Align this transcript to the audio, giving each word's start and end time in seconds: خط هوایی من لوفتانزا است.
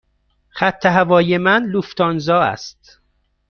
خط 0.49 0.85
هوایی 0.85 1.37
من 1.37 1.63
لوفتانزا 1.65 2.39
است. 2.39 2.99